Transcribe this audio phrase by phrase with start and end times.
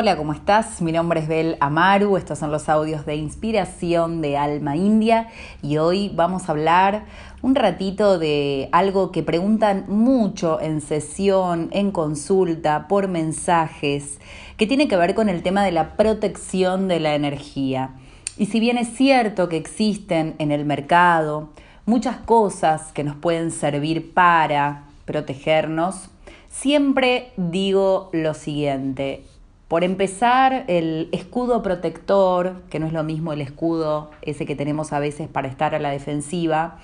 [0.00, 0.80] Hola, ¿cómo estás?
[0.80, 5.26] Mi nombre es Bel Amaru, estos son los audios de inspiración de Alma India
[5.60, 7.02] y hoy vamos a hablar
[7.42, 14.20] un ratito de algo que preguntan mucho en sesión, en consulta, por mensajes,
[14.56, 17.90] que tiene que ver con el tema de la protección de la energía.
[18.36, 21.48] Y si bien es cierto que existen en el mercado
[21.86, 26.08] muchas cosas que nos pueden servir para protegernos,
[26.48, 29.24] siempre digo lo siguiente,
[29.68, 34.94] por empezar, el escudo protector, que no es lo mismo el escudo ese que tenemos
[34.94, 36.78] a veces para estar a la defensiva,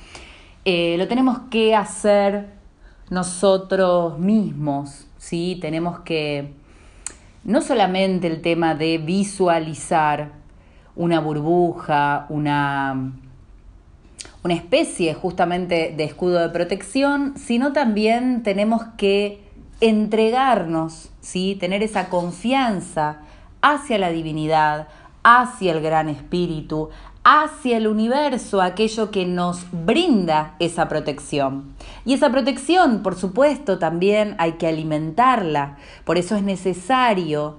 [0.67, 2.51] eh, lo tenemos que hacer
[3.09, 5.59] nosotros mismos, ¿sí?
[5.63, 6.53] Tenemos que,
[7.43, 10.33] no solamente el tema de visualizar
[10.95, 13.13] una burbuja, una,
[14.43, 19.44] una especie justamente de escudo de protección, sino también tenemos que
[19.89, 21.57] entregarnos, ¿sí?
[21.61, 23.19] tener esa confianza
[23.61, 24.89] hacia la divinidad,
[25.23, 26.89] hacia el gran espíritu,
[27.23, 31.75] hacia el universo, aquello que nos brinda esa protección.
[32.07, 35.77] Y esa protección, por supuesto, también hay que alimentarla.
[36.05, 37.57] Por eso es necesario,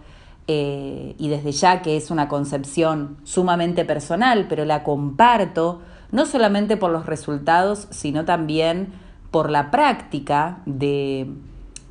[0.47, 6.75] eh, y desde ya que es una concepción sumamente personal, pero la comparto, no solamente
[6.75, 8.93] por los resultados, sino también
[9.29, 11.27] por la práctica de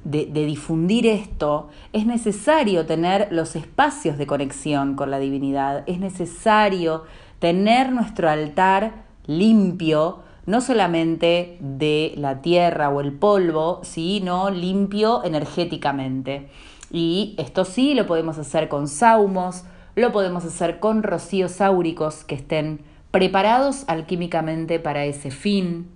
[0.05, 7.05] de, difundir esto, es necesario tener los espacios de conexión con la divinidad, es necesario
[7.39, 16.49] tener nuestro altar limpio, no solamente de la tierra o el polvo, sino limpio energéticamente.
[16.91, 19.65] Y esto sí lo podemos hacer con saumos,
[19.97, 25.89] lo podemos hacer con rocíos sáuricos que estén preparados alquímicamente para ese fin.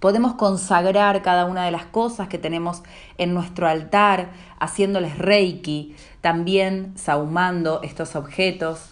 [0.00, 2.82] Podemos consagrar cada una de las cosas que tenemos
[3.18, 8.90] en nuestro altar, haciéndoles reiki, también saumando estos objetos.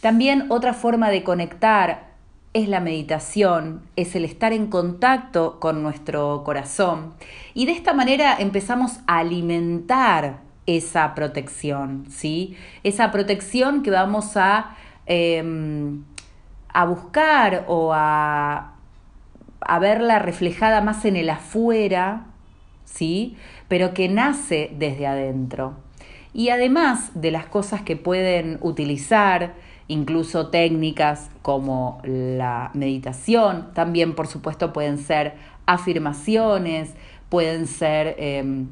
[0.00, 2.12] También otra forma de conectar
[2.54, 7.14] es la meditación, es el estar en contacto con nuestro corazón.
[7.54, 12.56] Y de esta manera empezamos a alimentar esa protección, ¿sí?
[12.84, 14.76] Esa protección que vamos a,
[15.06, 16.04] em,
[16.72, 18.71] a buscar o a,
[19.66, 22.26] a verla reflejada más en el afuera,
[22.84, 23.36] ¿sí?
[23.68, 25.74] Pero que nace desde adentro.
[26.34, 29.54] Y además de las cosas que pueden utilizar,
[29.88, 35.34] incluso técnicas como la meditación, también por supuesto pueden ser
[35.66, 36.94] afirmaciones,
[37.28, 38.68] pueden ser em,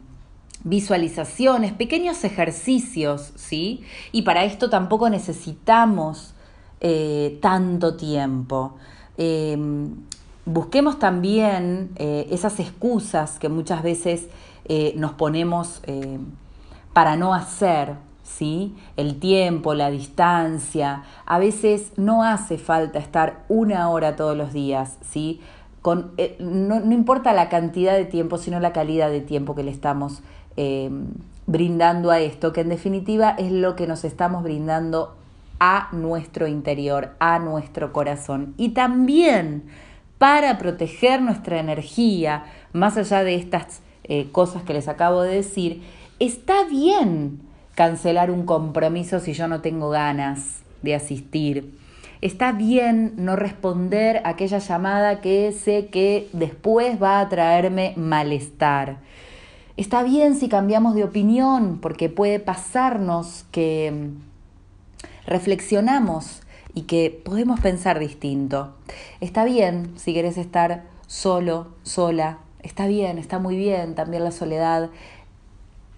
[0.65, 3.83] visualizaciones, pequeños ejercicios, ¿sí?
[4.13, 6.35] Y para esto tampoco necesitamos
[6.81, 8.77] eh, tanto tiempo.
[9.19, 9.97] Em,
[10.45, 14.29] busquemos también eh, esas excusas que muchas veces
[14.67, 16.19] eh, nos ponemos eh,
[16.93, 18.75] para no hacer, ¿sí?
[18.97, 21.05] El tiempo, la distancia.
[21.27, 25.41] A veces no hace falta estar una hora todos los días, ¿sí?
[25.83, 29.71] Con, no, no, importa la cantidad de tiempo, sino la calidad de tiempo que le
[29.71, 30.23] estamos
[31.47, 35.17] brindando a esto, que en definitiva es lo que nos estamos brindando
[35.59, 38.55] a nuestro interior, a nuestro corazón.
[38.59, 39.65] Y también
[40.21, 42.45] para proteger nuestra energía,
[42.75, 45.83] más allá de estas eh, cosas que les acabo de decir,
[46.19, 47.41] está bien
[47.75, 51.75] cancelar un compromiso si yo no tengo ganas de asistir.
[52.21, 58.99] Está bien no responder a aquella llamada que sé que después va a traerme malestar.
[59.79, 66.43] Está bien si cambiamos de opinión, porque puede pasarnos que mm, reflexionamos
[66.75, 68.75] y que podemos pensar distinto.
[69.21, 74.89] Está bien si querés estar solo, sola, está bien, está muy bien, también la soledad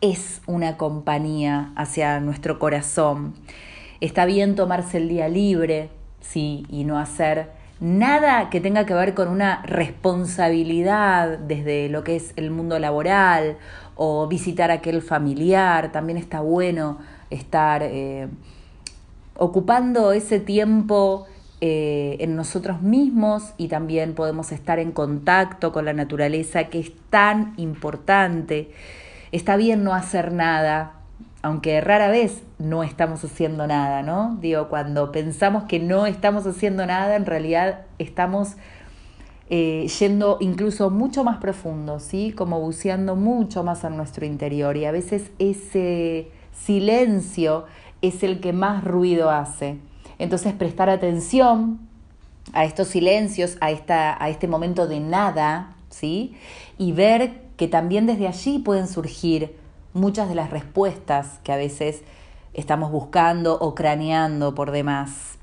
[0.00, 3.34] es una compañía hacia nuestro corazón.
[4.00, 5.91] Está bien tomarse el día libre,
[6.21, 12.16] sí, y no hacer nada que tenga que ver con una responsabilidad desde lo que
[12.16, 13.56] es el mundo laboral
[13.94, 15.93] o visitar a aquel familiar.
[15.93, 16.99] También está bueno
[17.31, 18.26] estar eh,
[19.37, 21.29] ocupando ese tiempo
[21.64, 26.91] eh, en nosotros mismos y también podemos estar en contacto con la naturaleza que es
[27.09, 28.73] tan importante.
[29.31, 30.94] Está bien no hacer nada,
[31.41, 34.37] aunque rara vez no estamos haciendo nada, ¿no?
[34.41, 38.56] Digo, cuando pensamos que no estamos haciendo nada, en realidad estamos
[39.49, 42.32] eh, yendo incluso mucho más profundo, ¿sí?
[42.32, 47.67] Como buceando mucho más en nuestro interior y a veces ese silencio
[48.00, 49.79] es el que más ruido hace.
[50.23, 51.81] Entonces prestar atención
[52.53, 56.37] a estos silencios, a, esta, a este momento de nada, ¿sí?
[56.79, 59.57] Y ver que también desde allí pueden surgir
[59.95, 62.03] muchas de las respuestas que a veces
[62.55, 65.39] estamos buscando o craneando por demás.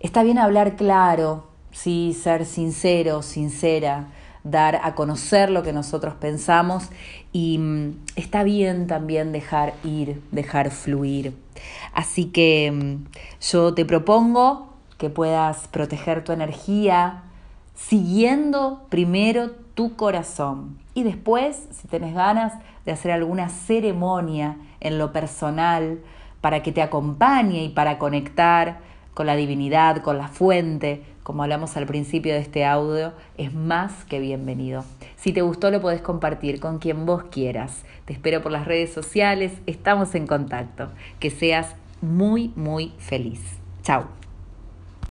[0.00, 4.08] Está bien hablar claro, sí, ser sincero, sincera,
[4.50, 6.88] dar a conocer lo que nosotros pensamos
[7.32, 11.34] y mm, está bien también dejar ir, dejar fluir.
[11.92, 13.06] Así que mm,
[13.40, 17.22] yo te propongo que puedas proteger tu energía
[17.74, 22.54] siguiendo primero tu corazón y después, si tenés ganas
[22.84, 26.00] de hacer alguna ceremonia en lo personal
[26.40, 28.80] para que te acompañe y para conectar
[29.18, 34.04] con la divinidad, con la fuente, como hablamos al principio de este audio, es más
[34.04, 34.84] que bienvenido.
[35.16, 37.82] Si te gustó lo podés compartir con quien vos quieras.
[38.04, 40.90] Te espero por las redes sociales, estamos en contacto.
[41.18, 43.40] Que seas muy, muy feliz.
[43.82, 44.17] Chao.